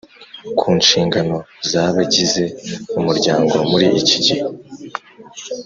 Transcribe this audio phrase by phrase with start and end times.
[0.57, 1.37] ku nshingano
[1.69, 2.43] za bagize
[2.99, 4.45] umuryango muri iki gihe?